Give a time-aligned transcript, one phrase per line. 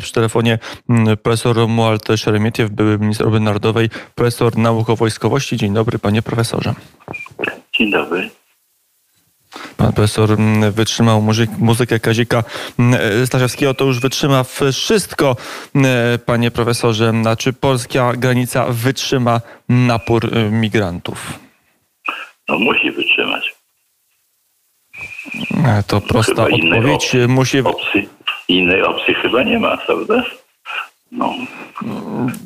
[0.00, 0.58] Przy telefonie
[0.88, 5.56] mm, profesor Romuald Szeremietiew, były minister obrony narodowej, profesor nauk o wojskowości.
[5.56, 6.74] Dzień dobry, panie profesorze.
[7.78, 8.30] Dzień dobry.
[9.76, 12.44] Pan profesor mm, wytrzymał muzyk, muzykę Kazika
[12.78, 15.36] mm, Staszewskiego, to już wytrzyma wszystko,
[16.26, 17.12] panie profesorze.
[17.38, 21.38] Czy polska granica wytrzyma napór y, migrantów?
[22.48, 23.59] No musi wytrzymać.
[25.66, 26.94] E, to prosta Chyba odpowiedź.
[26.94, 27.20] opcji.
[27.28, 27.58] Musi...
[27.58, 28.08] Opcji,
[28.48, 30.22] innej opcji chyba nie ma, prawda?
[31.12, 31.34] No,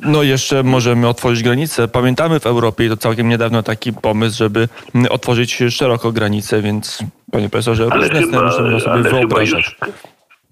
[0.01, 1.87] No jeszcze możemy otworzyć granice.
[1.87, 7.03] Pamiętamy w Europie i to całkiem niedawno taki pomysł, żeby mm, otworzyć szeroko granice, więc
[7.31, 9.65] panie profesorze, ale różne chyba, możemy sobie ale chyba wyobrażać.
[9.65, 9.75] już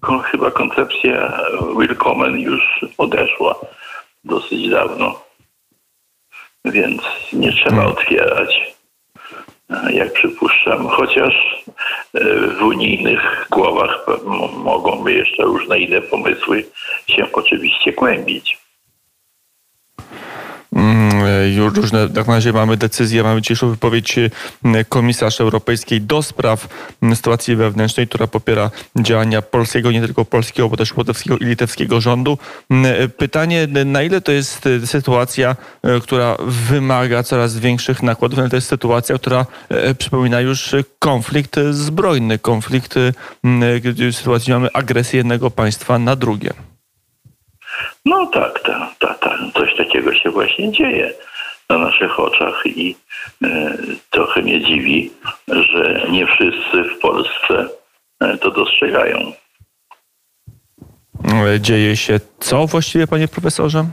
[0.00, 1.42] ko- chyba koncepcja
[1.78, 2.60] Willkommen już
[2.98, 3.54] odeszła
[4.24, 5.20] dosyć dawno.
[6.64, 7.92] Więc nie trzeba Hmm.
[7.92, 8.73] otwierać, e,
[9.90, 10.88] jak przypuszczam.
[10.88, 11.64] Chociaż
[12.14, 12.24] e,
[12.58, 14.06] w unijnych głowach
[14.64, 16.64] mogą jeszcze różne inne pomysły
[17.08, 18.63] się oczywiście kłębić.
[20.74, 24.16] Mm, Już różne, jak na razie mamy decyzję, mamy dzisiejszą wypowiedź
[24.64, 26.68] mm, komisarz europejskiej do spraw
[27.02, 32.00] mm, sytuacji wewnętrznej, która popiera działania polskiego, nie tylko polskiego, bo też łotewskiego i litewskiego
[32.00, 32.38] rządu.
[33.16, 35.56] Pytanie, na ile to jest y, sytuacja,
[35.96, 39.46] y, która wymaga coraz większych nakładów, na ile to jest sytuacja, która
[39.90, 42.94] y, przypomina już konflikt zbrojny, konflikt,
[44.12, 46.73] sytuacji mamy agresję jednego państwa na drugie.
[48.04, 49.38] No tak, tak, tak, tak.
[49.54, 51.12] Coś takiego się właśnie dzieje
[51.70, 52.96] na naszych oczach i
[53.44, 53.76] e,
[54.10, 55.10] trochę mnie dziwi,
[55.48, 57.68] że nie wszyscy w Polsce
[58.20, 59.32] e, to dostrzegają.
[61.54, 63.84] Y, Dzieje się co właściwie, panie profesorze?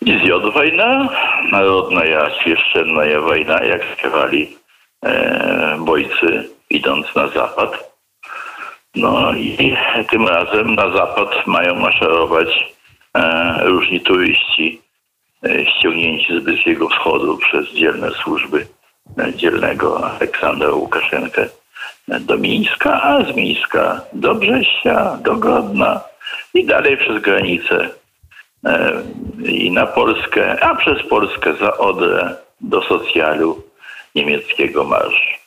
[0.00, 1.08] Izjod wojna,
[1.52, 2.02] narodna
[2.40, 4.56] świeszczenna wojna, jak śpiewali
[5.04, 7.91] e, bojcy idąc na zapad.
[8.96, 9.76] No i
[10.10, 12.74] tym razem na zapad mają maszerować
[13.14, 14.80] e, różni turyści
[15.44, 18.66] e, ściągnięci z Bliskiego Wschodu przez dzielne służby
[19.18, 21.48] e, dzielnego Aleksandra Łukaszenkę
[22.08, 26.00] e, do Mińska, a z Mińska do Brześcia, do Grodna
[26.54, 27.88] i dalej przez granicę
[28.66, 28.92] e,
[29.44, 33.62] i na Polskę, a przez Polskę za Odrę do socjalu
[34.14, 35.42] niemieckiego marszu.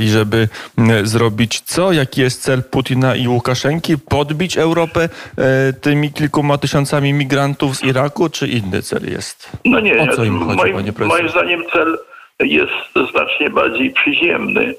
[0.00, 0.48] I żeby
[0.78, 1.92] mm, zrobić co?
[1.92, 3.98] Jaki jest cel Putina i Łukaszenki?
[3.98, 9.50] Podbić Europę e, tymi kilkoma tysiącami migrantów z Iraku, czy inny cel jest?
[9.64, 11.22] No nie, O co im chodzi, moim, panie profesorze?
[11.22, 11.98] moim zdaniem cel
[12.40, 14.74] jest znacznie bardziej przyziemny.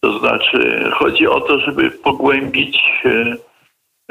[0.00, 3.36] To znaczy chodzi o to, żeby pogłębić e,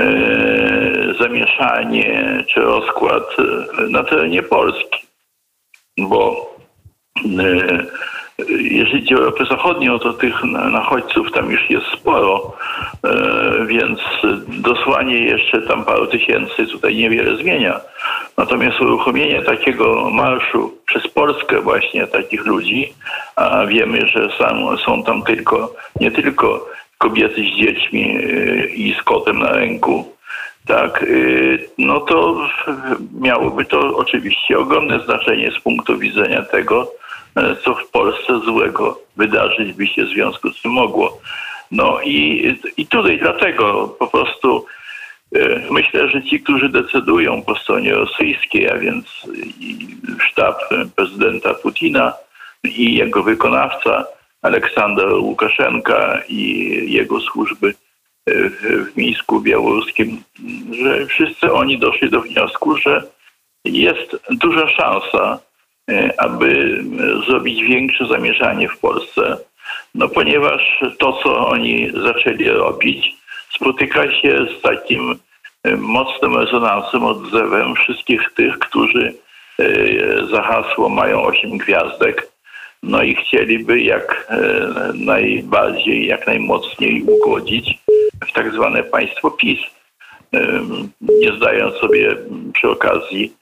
[0.03, 5.00] e, zamieszanie czy rozkład e, na terenie Polski.
[5.97, 6.56] Bo
[7.40, 7.86] e,
[8.48, 12.54] jeżeli chodzi o Europę Zachodnią, to tych na- nachodźców tam już jest sporo,
[13.04, 14.00] e, więc
[14.48, 17.80] dosłanie jeszcze tam paru tysięcy tutaj niewiele zmienia.
[18.38, 22.94] Natomiast uruchomienie takiego marszu przez Polskę właśnie takich ludzi,
[23.36, 24.30] a wiemy, że
[24.86, 30.20] są tam tylko, nie tylko kobiety z dziećmi e, i z kotem na ręku,
[30.70, 32.38] tak, y, no to
[33.20, 37.09] miałoby to oczywiście ogromne znaczenie z punktu widzenia tego, e,
[37.64, 41.22] co w Polsce złego wydarzyć by się w związku z tym mogło.
[41.72, 44.66] No i, i tutaj dlatego po prostu
[45.36, 49.06] e, myślę, że ci, którzy decydują po stronie rosyjskiej, a więc
[50.20, 50.56] sztab
[50.96, 52.14] prezydenta Putina
[52.64, 54.06] i jego wykonawca
[54.42, 60.24] Aleksander Łukaszenka i jego służby w w Mińsku Białoruskim,
[60.72, 63.04] że wszyscy oni doszli do wniosku, że
[63.66, 65.49] jest duża szansa, e,
[66.18, 66.82] aby
[67.28, 69.38] zrobić większe zamieszanie w Polsce,
[69.96, 73.16] no ponieważ to, co oni zaczęli robić,
[73.56, 75.20] spotyka się z takim
[75.64, 79.14] e, mocnym rezonansem, odzewem wszystkich tych, którzy
[79.60, 79.66] e,
[80.26, 82.28] za hasło mają osiem gwiazdek,
[82.84, 84.40] no i chcieliby jak e,
[84.96, 87.78] najbardziej, jak najmocniej ugodzić
[88.30, 89.60] w tak zwane państwo PiS,
[91.02, 92.16] nie zdając sobie
[92.54, 93.38] przy okazji e,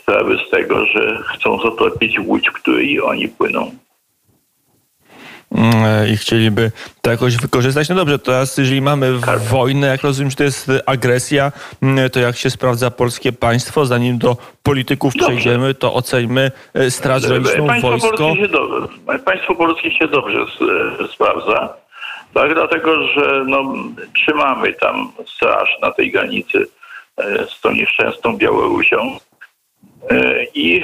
[0.00, 3.70] sprawy z tego, że chcą zatopić łódź, w której oni płyną.
[5.52, 7.88] Mm, I chcieliby to jakoś wykorzystać.
[7.88, 9.12] No dobrze, teraz jeżeli mamy
[9.50, 11.52] wojnę, jak rozumiem, że to jest agresja,
[11.82, 13.86] mm, to jak się sprawdza polskie państwo?
[13.86, 15.26] Zanim do polityków Dobrze.
[15.28, 18.16] przejdziemy, to oceńmy e, Straż Graniczną, Państwo wojsko.
[18.16, 18.88] polskie, do,
[19.24, 20.38] państwo polskie się dobrze
[21.14, 21.74] sprawdza,
[22.34, 23.74] tak, dlatego że no,
[24.14, 26.64] trzymamy tam straż na tej granicy e,
[27.48, 29.18] z tą nieszczęsną Białorusią.
[30.10, 30.82] E, I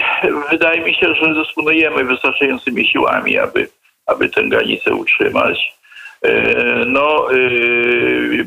[0.51, 3.69] wydaje mi się, że dysponujemy wystarczającymi siłami, aby,
[4.07, 5.73] aby tę granicę utrzymać.
[6.87, 7.29] no,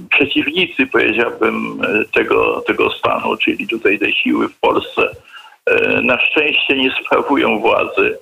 [0.10, 1.82] przeciwnicy, powiedziałbym,
[2.14, 5.10] tego, tego stanu, czyli tutaj te siły w Polsce,
[6.02, 8.18] na szczęście nie sprawują władzy.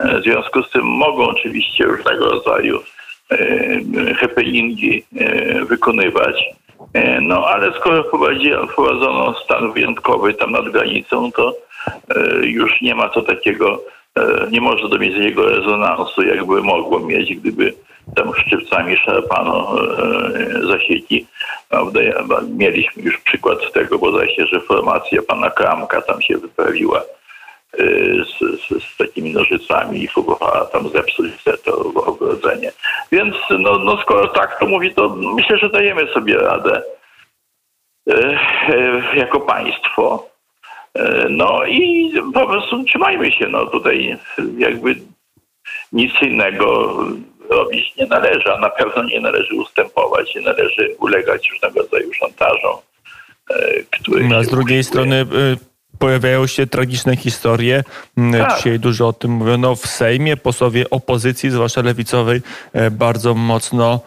[0.00, 2.82] W związku z tym mogą oczywiście różnego rodzaju
[4.16, 5.04] happeningi
[5.68, 6.44] wykonywać.
[7.20, 8.04] No ale skoro
[8.68, 11.54] wprowadzono stan wyjątkowy tam nad granicą, to
[12.42, 13.80] już nie ma to takiego
[14.18, 17.74] E, nie może to mieć takiego rezonansu, jakby mogło mieć, gdyby
[18.16, 21.26] tam szczypcami szarpano e, zasieki.
[22.56, 27.84] Mieliśmy już przykład tego, bo zdaje się, że formacja pana Kramka tam się wyprawiła e,
[28.24, 31.32] z, z, z takimi nożycami i próbowała tam zepsuć
[31.64, 31.92] to
[33.78, 36.82] no, no skoro tak to mówi, to myślę, że dajemy sobie radę
[39.14, 40.28] jako państwo.
[40.94, 44.18] E, no i po prostu trzymajmy się, no tutaj
[44.58, 44.94] jakby
[45.92, 46.96] nic innego
[47.50, 52.76] robić nie należy, a na pewno nie należy ustępować, nie należy ulegać różnego rodzaju szantażom.
[53.50, 57.84] E, no, a z drugiej strony e, pojawiają się tragiczne historie.
[58.16, 58.56] Mm, tak.
[58.56, 60.36] Dzisiaj dużo o tym mówiono w Sejmie.
[60.36, 62.42] Posłowie opozycji, zwłaszcza lewicowej,
[62.90, 64.00] bardzo mocno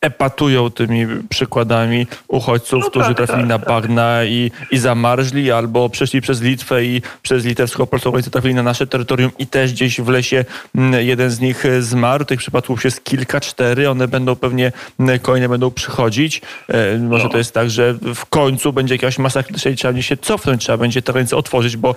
[0.00, 3.68] epatują tymi przykładami uchodźców, no którzy tak, trafili tak, na tak.
[3.68, 8.86] bagna i, i zamarzli, albo przeszli przez Litwę i przez litewsko-polską granicę trafili na nasze
[8.86, 10.44] terytorium i też gdzieś w lesie
[10.74, 12.24] mm, jeden z nich zmarł.
[12.24, 13.90] Tych przypadków jest kilka, cztery.
[13.90, 16.42] One będą pewnie, mm, kolejne będą przychodzić.
[16.68, 17.30] E, może no.
[17.30, 20.62] to jest tak, że w końcu będzie jakaś masa krytyczna i trzeba będzie się cofnąć,
[20.62, 21.94] trzeba będzie te ręce otworzyć, bo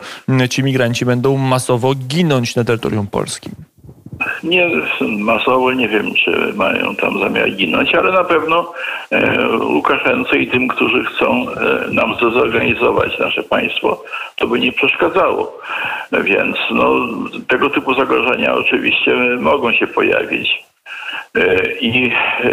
[0.50, 3.56] ci migranci będą masowo ginąć na terytorium polskim.
[4.44, 4.70] Nie
[5.20, 8.74] masowo nie wiem, czy mają tam zamiar ginąć, ale na pewno
[9.12, 14.04] e, Łukaszence i tym, którzy chcą e, nam zorganizować nasze państwo,
[14.36, 15.60] to by nie przeszkadzało.
[16.12, 16.96] Więc no,
[17.48, 20.66] tego typu zagrożenia oczywiście mogą się pojawić.
[21.36, 22.52] E, I e,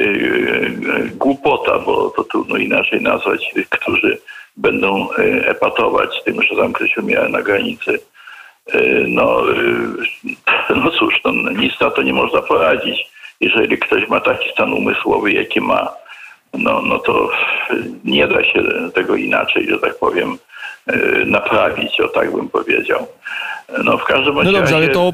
[1.17, 4.19] głupota, bo to trudno inaczej nazwać, tych, którzy
[4.56, 7.99] będą e, epatować tym, że zamknięciu miara na granicy
[9.09, 13.12] no, y, no cóż, no, nic na to nie można poradzić.
[13.41, 15.88] Jeżeli ktoś ma taki stan umysłowy, jaki ma,
[16.55, 17.31] no, no to
[18.05, 18.62] nie da się
[18.94, 20.38] tego inaczej, że tak powiem,
[20.91, 23.06] y, naprawić, o tak bym powiedział.
[23.85, 24.53] No w każdym razie...
[24.53, 25.12] No dobrze, ale to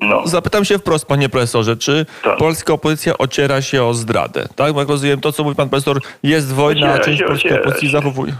[0.00, 0.26] no.
[0.26, 2.36] Zapytam się wprost, panie profesorze, czy tak.
[2.38, 4.48] polska opozycja ociera się o zdradę?
[4.56, 7.60] Tak, bo jak rozumiem, to co mówi pan profesor, jest wojna, ociera a część polskiej
[7.60, 8.32] opozycji zachowuje.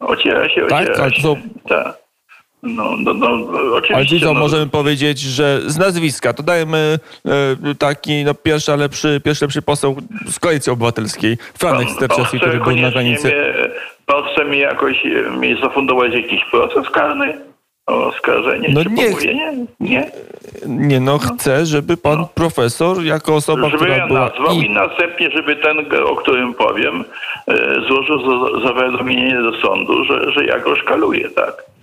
[0.00, 1.14] Ociera się, ociera tak?
[1.14, 1.22] się.
[1.22, 1.36] To...
[1.68, 2.03] Tak.
[2.64, 3.28] No, no, no,
[3.74, 3.94] oczywiście.
[3.94, 9.20] Ale co, no, możemy powiedzieć, że z nazwiska to dajemy e, taki no, pierwszy lepszy,
[9.24, 9.96] pierwszy lepszy poseł
[10.30, 13.32] z Koalicji Obywatelskiej, Franek no, Sterczewski, który był na granicy.
[14.06, 15.04] Pan chce mi jakoś
[15.40, 17.38] mi zafundować jakiś proces karny?
[17.86, 20.10] O oskarżenie no nie, nie, nie.
[20.66, 22.28] Nie, no, no chcę, żeby pan no.
[22.34, 24.20] profesor jako osoba, żeby która ja była...
[24.20, 24.66] nazwał i...
[24.66, 27.04] i następnie, żeby ten, o którym powiem,
[27.48, 27.54] e,
[27.88, 28.18] złożył
[28.64, 31.73] zawiadomienie do sądu, że, że ja go szkaluję, tak?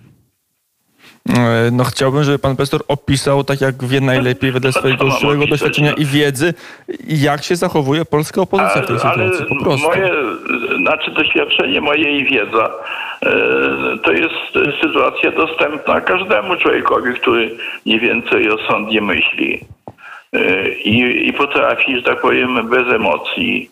[1.29, 5.93] E, no chciałbym, żeby pan profesor opisał, tak jak wie najlepiej wedle swojego życiowego doświadczenia
[5.93, 6.53] i wiedzy,
[7.07, 9.45] jak się zachowuje polska opozycja w tej sytuacji.
[9.45, 9.87] Po prostu.
[9.87, 10.11] Moje,
[10.77, 12.71] znaczy doświadczenie moje i wiedza
[13.25, 13.31] e,
[14.03, 14.35] to jest
[14.81, 19.65] sytuacja dostępna każdemu człowiekowi, który mniej więcej osądnie myśli
[20.33, 23.69] e, i, i potrafi, że tak powiem, bez emocji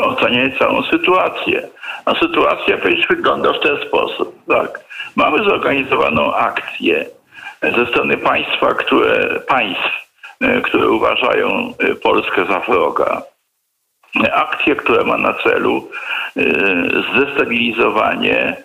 [0.00, 1.68] oceniać całą sytuację.
[2.06, 2.76] A sytuacja
[3.08, 4.34] wygląda w ten sposób.
[4.48, 4.80] Tak.
[5.16, 7.06] Mamy zorganizowaną akcję
[7.62, 10.08] ze strony państwa, które, państw,
[10.40, 13.22] e, które uważają e, Polskę za wroga.
[14.32, 15.88] Akcję, która ma na celu
[16.36, 16.42] e,
[17.12, 18.56] zdestabilizowanie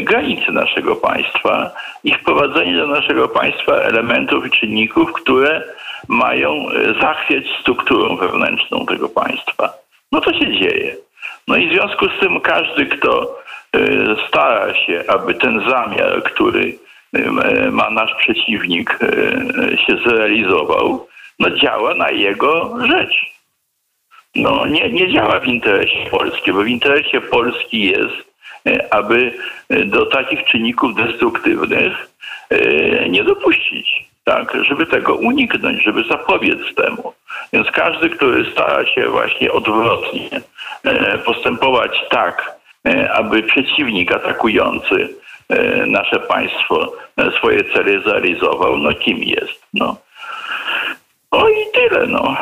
[0.00, 1.70] granicy naszego państwa
[2.04, 5.62] i wprowadzenie do naszego państwa elementów i czynników, które
[6.08, 6.66] mają
[7.00, 9.72] zachwiać strukturą wewnętrzną tego państwa.
[10.12, 10.96] No to się dzieje.
[11.48, 13.38] No i w związku z tym każdy, kto
[13.72, 13.80] e,
[14.28, 16.78] stara się, aby ten zamiar, który
[17.12, 18.98] e, ma nasz przeciwnik,
[19.86, 21.08] się zrealizował,
[21.38, 23.30] no działa na jego rzecz.
[24.34, 28.30] No nie, nie działa w interesie Polski, bo w interesie Polski jest,
[28.90, 29.32] aby
[29.86, 32.08] do takich czynników destruktywnych
[33.08, 37.12] nie dopuścić tak, żeby tego uniknąć, żeby zapobiec temu.
[37.52, 40.30] Więc każdy, który stara się właśnie odwrotnie
[41.24, 42.56] postępować tak,
[42.88, 45.08] e, aby przeciwnik atakujący
[45.48, 46.92] e, nasze państwo
[47.38, 49.66] swoje cele zrealizował, no kim jest?
[49.74, 49.96] No,
[51.30, 52.36] o i tyle, no.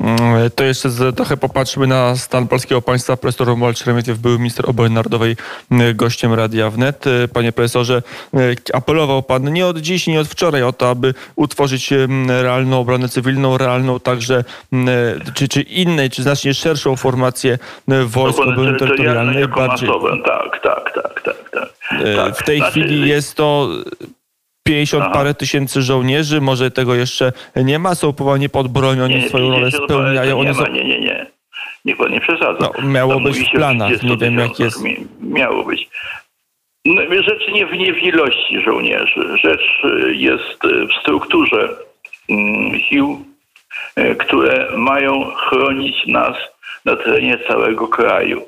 [0.00, 3.16] Mm, to jeszcze z, trochę popatrzmy na stan polskiego państwa.
[3.16, 5.36] Profesor Romuald Szeremietyw, były minister obrony narodowej,
[5.70, 7.06] mm, gościem Radia Wnet.
[7.06, 8.02] Y, panie profesorze,
[8.34, 12.80] y, apelował pan nie od dziś, nie od wczoraj o to, aby utworzyć mm, realną
[12.80, 14.44] obronę cywilną, realną także,
[15.34, 17.58] czy, czy innej, czy znacznie szerszą formację
[18.06, 19.48] wojsk obrony terytorialnej.
[19.48, 19.88] Bardziej...
[20.24, 21.68] Tak, tak, tak, tak, tak.
[22.16, 22.36] tak.
[22.36, 22.70] W tej znaczy...
[22.70, 23.68] chwili jest to
[24.62, 25.12] 50 Aha.
[25.14, 29.70] parę tysięcy żołnierzy, może tego jeszcze nie ma, są powołani pod bronią, oni swoją rolę
[29.70, 30.42] spełniają.
[30.42, 30.66] Nie, są...
[30.66, 31.26] nie, nie, nie.
[31.84, 32.58] Niech pan nie przesadza.
[32.60, 34.84] No, miało być w planach, nie wiem jak jest.
[35.20, 35.88] Miało być.
[36.84, 39.38] No, rzecz nie w, nie w ilości żołnierzy.
[39.42, 41.76] Rzecz y, jest y, w strukturze
[42.28, 43.24] mm, sił,
[43.98, 46.36] y, które mają chronić nas
[46.84, 48.42] na terenie całego kraju.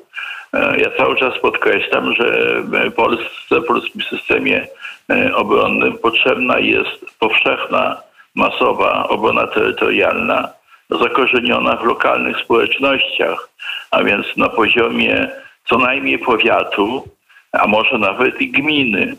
[0.53, 2.55] Ja cały czas podkreślam, że
[2.95, 4.67] Polsce, w polskim systemie
[5.09, 8.01] E, obronnym potrzebna jest powszechna,
[8.35, 10.49] masowa obrona terytorialna,
[10.89, 13.49] zakorzeniona w lokalnych społecznościach,
[13.91, 15.27] a więc na poziomie
[15.65, 17.07] co najmniej powiatu,
[17.51, 19.15] a może nawet i gminy.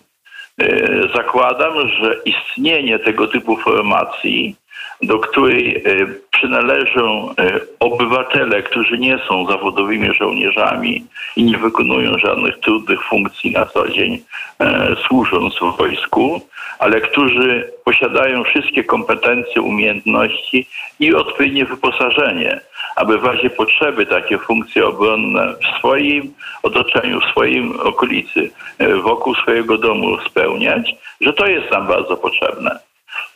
[0.61, 4.57] E, zakładam, że istnienie tego typu formacji,
[5.03, 5.83] do której e,
[6.31, 7.35] przynależą
[7.81, 11.05] obywatele, którzy nie są zawodowymi żołnierzami
[11.37, 14.23] i nie wykonują żadnych trudnych funkcji na co dzień,
[14.61, 16.41] E, służąc w wojsku,
[16.79, 20.67] ale którzy posiadają wszystkie kompetencje, umiejętności
[21.01, 22.61] i odpowiednie wyposażenie,
[22.97, 29.35] aby w razie potrzeby takie funkcje obronne w swoim otoczeniu, w swoim okolicy, e, wokół
[29.35, 32.79] swojego domu spełniać, że to jest nam bardzo potrzebne.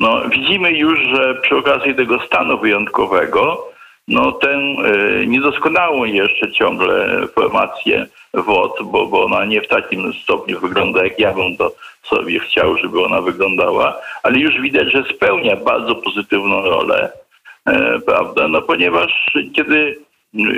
[0.00, 3.68] No, widzimy już, że przy okazji tego stanu wyjątkowego,
[4.08, 4.58] no, tę
[5.22, 11.18] y, niedoskonałą jeszcze ciągle formację WOT, bo, bo ona nie w takim stopniu wygląda, jak
[11.18, 16.62] ja bym to sobie chciał, żeby ona wyglądała, ale już widać, że spełnia bardzo pozytywną
[16.62, 17.12] rolę,
[17.66, 18.48] e, prawda?
[18.48, 19.98] No ponieważ kiedy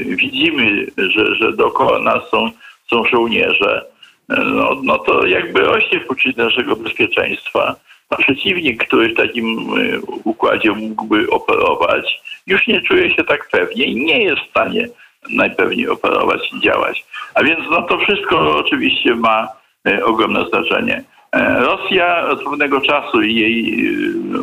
[0.05, 2.51] widzimy, że, że dookoła nas są,
[2.91, 3.87] są żołnierze,
[4.31, 7.77] e, no, no to jakby rośnie poczucie naszego bezpieczeństwa.
[8.19, 14.05] Przeciwnik, który w takim e, układzie mógłby operować, już nie czuje się tak pewnie i
[14.05, 14.89] nie jest w stanie
[15.31, 17.05] najpewniej operować i działać.
[17.35, 19.49] A więc no to wszystko oczywiście ma
[19.89, 21.05] e, ogromne znaczenie.
[21.33, 23.91] E, Rosja od pewnego czasu i jej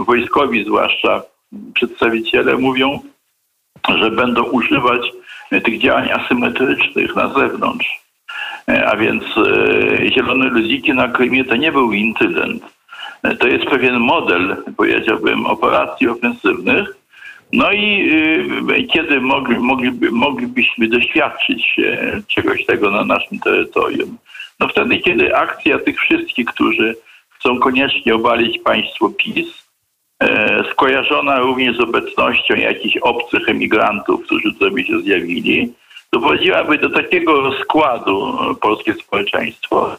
[0.05, 1.21] wojskowi, zwłaszcza
[1.73, 2.99] przedstawiciele, mówią,
[3.99, 5.11] że będą używać
[5.63, 7.87] tych działań asymetrycznych na zewnątrz.
[8.85, 9.23] A więc
[10.07, 12.76] zielone ludziki na Krymie to nie był incydent.
[13.39, 16.97] To jest pewien model, powiedziałbym, operacji ofensywnych,
[17.53, 18.09] no i
[18.79, 24.17] y, kiedy mogli, mogliby, moglibyśmy doświadczyć e, czegoś tego na naszym terytorium?
[24.59, 26.95] No wtedy, kiedy akcja tych wszystkich, którzy
[27.29, 29.67] chcą koniecznie obalić państwo PiS,
[30.19, 35.73] e, skojarzona również z obecnością jakichś obcych emigrantów, którzy sobie się zjawili,
[36.13, 39.97] doprowadziłaby do takiego rozkładu polskie społeczeństwo,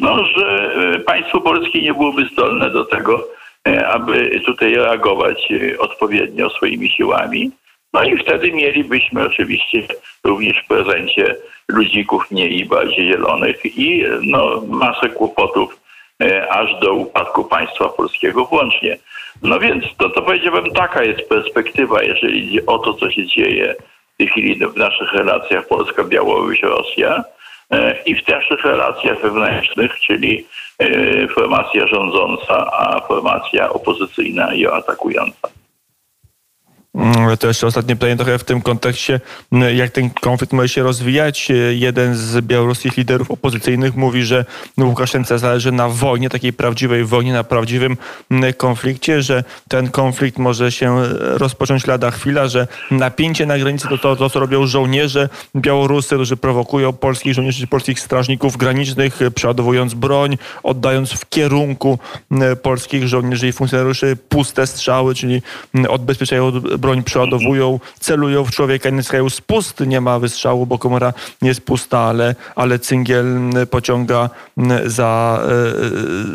[0.00, 3.24] no, że e, państwo polskie nie byłoby zdolne do tego,
[3.68, 7.50] E, aby tutaj reagować e, odpowiednio swoimi siłami.
[7.92, 9.82] No i wtedy mielibyśmy oczywiście
[10.24, 11.36] również w prezencie
[11.68, 15.80] ludzików mniej bardziej zielonych i no, masę kłopotów
[16.50, 18.98] aż do upadku państwa polskiego włącznie.
[19.42, 23.74] No więc to, to powiedziałbym, taka jest perspektywa, jeżeli chodzi o to, co się dzieje
[24.14, 27.22] w tej chwili w naszych relacjach Polska-Białoruś-Rosja
[28.06, 30.46] i w naszych relacjach wewnętrznych, czyli
[30.80, 35.48] E, formacja rządząca, a formacja opozycyjna i atakująca.
[36.94, 39.20] Mm, to jeszcze ostatnie pytanie trochę w tym kontekście,
[39.52, 41.48] mm, jak ten konflikt może się rozwijać.
[41.70, 44.44] Jeden z białoruskich liderów opozycyjnych mówi, że
[44.78, 47.96] Łukaszence zależy na wojnie, takiej prawdziwej wojnie, na prawdziwym
[48.30, 53.98] mm, konflikcie, że ten konflikt może się rozpocząć lada chwila, że napięcie na granicy to
[53.98, 60.38] to, to co robią żołnierze białoruscy, którzy prowokują polskich żołnierzy, polskich strażników granicznych, przeładowując broń,
[60.62, 61.98] oddając w kierunku
[62.62, 65.42] polskich żołnierzy i funkcjonariuszy puste strzały, czyli
[65.88, 68.88] odbezpieczają broń przeładowują, celują w człowieka.
[68.88, 73.26] Inny strzał z pusty, nie ma wystrzału, bo komora nie jest pusta, ale, ale cyngiel
[73.70, 74.30] pociąga
[74.86, 75.42] za,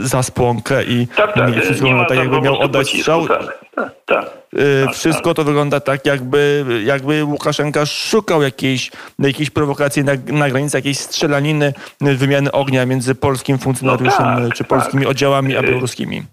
[0.03, 3.27] e, za spłonkę i tak, tak, wszystko wygląda tak, jakby miał oddać strzał.
[3.27, 9.49] Tak, tak, tak, e, tak, wszystko to wygląda tak, jakby, jakby Łukaszenka szukał jakiejś, jakiejś
[9.49, 15.03] prowokacji na, na granicy, jakiejś strzelaniny, wymiany ognia między polskim funkcjonariuszem no tak, czy polskimi
[15.03, 15.11] tak.
[15.11, 16.23] oddziałami a białoruskimi.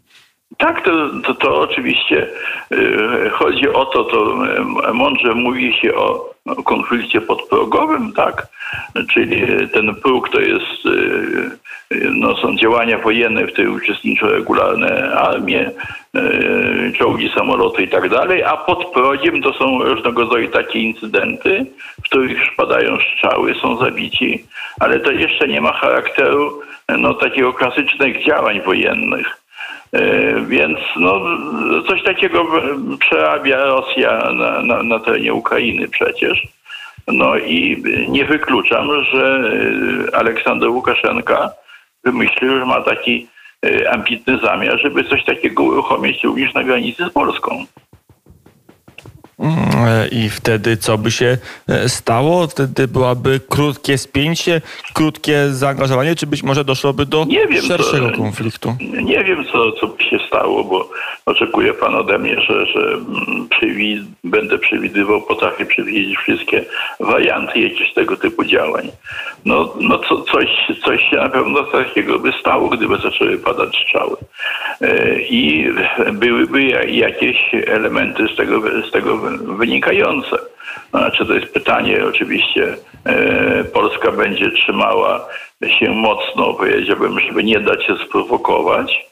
[0.58, 2.28] Tak, to, to, to oczywiście
[2.72, 4.46] y, chodzi o to, to
[4.90, 8.46] y, mądrze mówi się o konflikcie podprogowym, tak?
[9.12, 11.58] Czyli ten próg to jest y,
[12.10, 15.70] no, są działania wojenne, w których uczestniczą regularne armie,
[16.98, 21.66] czołgi, samoloty i tak dalej, a pod progiem to są różnego rodzaju takie incydenty,
[22.00, 24.44] w których padają strzały, są zabici,
[24.80, 26.60] ale to jeszcze nie ma charakteru
[26.98, 29.41] no, takiego klasycznych działań wojennych.
[29.92, 31.20] E, Więc no,
[31.88, 32.46] coś takiego
[32.98, 36.48] przerabia Rosja na, na, na terenie Ukrainy przecież.
[37.08, 39.52] No i nie wykluczam, że
[40.10, 41.50] e, Aleksander Łukaszenka
[42.04, 43.26] wymyślił, że ma taki
[43.66, 47.64] e, ambitny zamiar, żeby coś takiego uruchomić również na granicy z Polską.
[49.42, 52.46] Mm, I wtedy co by się e, stało?
[52.46, 54.60] Wtedy byłaby krótkie spięcie,
[54.94, 58.76] krótkie zaangażowanie, czy być może doszłoby do wiem, szerszego co- konfliktu?
[59.02, 60.88] Nie wiem, co, co by się stało, bo
[61.26, 63.48] oczekuje pan ode mnie, że, że mm,
[64.24, 66.64] będę przewidywał, potrafię przewidzieć wszystkie
[67.00, 68.88] warianty jakichś tego typu działań.
[69.44, 70.48] No, no co, coś,
[70.84, 74.16] coś się na pewno takiego by stało, gdyby zaczęły padać strzały.
[74.80, 75.66] E, I
[76.12, 80.38] byłyby ja- jakieś elementy z tego, z tego wynikające.
[80.90, 85.28] Znaczy to jest pytanie oczywiście, e, Polska będzie trzymała
[85.78, 89.11] się mocno, powiedziałbym, żeby nie dać się sprowokować,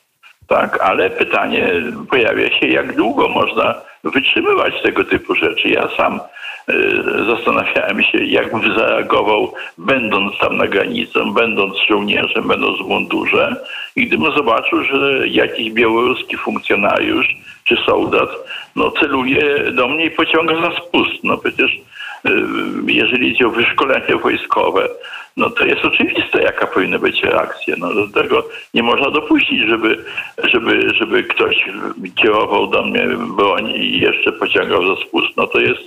[0.51, 1.73] tak, ale pytanie
[2.11, 5.69] pojawia się, jak długo można wytrzymywać tego typu rzeczy.
[5.69, 6.21] Ja sam
[6.69, 6.75] e,
[7.27, 13.57] zastanawiałem się, jak zareagował, będąc tam na granicy, będąc żołnierzem, będąc w mundurze
[13.97, 18.31] i gdybym zobaczył, że jakiś białoruski funkcjonariusz czy soldat
[18.77, 21.25] no, celuje do mnie i pociąga za spust.
[21.25, 21.81] No przecież
[22.87, 24.89] jeżeli idzie o wyszkolenie wojskowe,
[25.37, 27.75] no to jest oczywiste, jaka powinna być reakcja.
[27.79, 30.05] No do tego nie można dopuścić, żeby,
[30.45, 31.65] żeby, żeby ktoś
[32.15, 35.37] kierował do mnie broń i jeszcze pociągał za spust.
[35.37, 35.81] No to jest,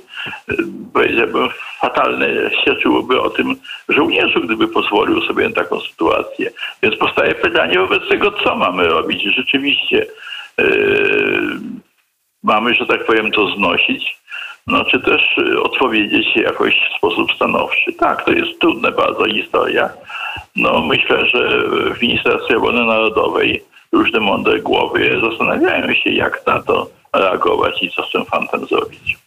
[0.51, 0.55] y,
[0.93, 1.49] powiedziałbym,
[1.79, 2.27] fatalne
[2.61, 3.55] świadczyłoby o tym
[3.89, 6.51] żołnierzu, gdyby pozwolił sobie na taką sytuację.
[6.83, 9.23] Więc powstaje pytanie wobec tego, co mamy robić.
[9.23, 10.05] Rzeczywiście
[10.57, 11.59] yy,
[12.43, 14.22] mamy, że tak powiem, to znosić,
[14.67, 17.93] no czy też y, odpowiedzieć jakoś w sposób stanowczy.
[17.99, 19.89] Tak, to jest trudna bardzo historia.
[20.55, 21.63] No myślę, że
[21.95, 28.03] w Ministerstwie Obrony Narodowej różne mądre głowy zastanawiają się, jak na to reagować i co
[28.03, 29.17] z tym fantem zrobić.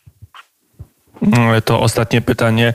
[1.23, 2.75] Mm, To ostatnie pytanie,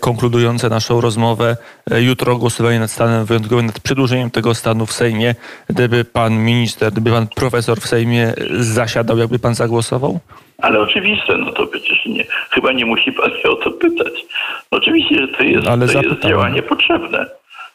[0.00, 1.56] konkludujące naszą rozmowę.
[1.90, 5.34] E, Jutro głosowanie nad stanem wyjątkowym, nad przedłużeniem tego stanu w Sejmie.
[5.68, 10.20] Gdyby pan minister, gdyby pan profesor w Sejmie zasiadał, jakby pan zagłosował?
[10.62, 14.24] Ale oczywiste, no to przecież nie, chyba nie musi pan się o to pytać.
[14.70, 17.26] Oczywiście, że to jest, Ale to jest działanie potrzebne.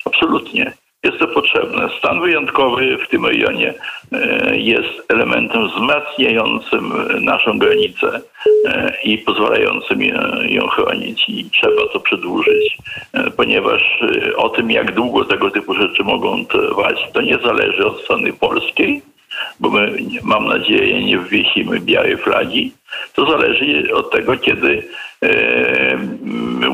[0.06, 0.74] Absolutnie.
[1.04, 1.90] Jest to potrzebne.
[2.00, 3.74] Stan wyjątkowy w tym rejonie
[4.12, 6.94] e, jest elementem wzmacniającym
[7.26, 8.22] naszą granicę
[8.66, 10.02] e, i pozwalającym
[10.46, 12.78] ją chronić i trzeba to przedłużyć,
[13.14, 17.86] e, ponieważ e, o tym, jak długo tego typu rzeczy mogą trwać, to nie zależy
[17.86, 19.02] od strony polskiej,
[19.60, 22.72] bo my, mam nadzieję, nie wwiesimy białej flagi.
[23.14, 24.84] To zależy od tego, kiedy
[25.24, 25.98] e,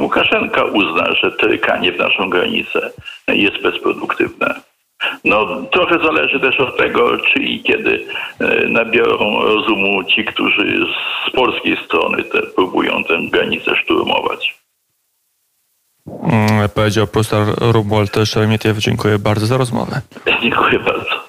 [0.02, 2.92] Łukaszenka uzna, że trykanie w naszą granicę
[3.28, 4.56] jest bezproduktywne.
[5.26, 8.06] No, trochę zależy też od tego, czy i kiedy
[8.40, 10.86] e, nabiorą rozumu ci, którzy
[11.28, 14.56] z polskiej strony te, próbują tę granicę szturmować.
[16.24, 18.78] Mm, Powiedział profesor Romuald Szeremietyw.
[18.78, 20.02] Dziękuję bardzo za rozmowę.
[20.44, 21.29] Dziękuję bardzo.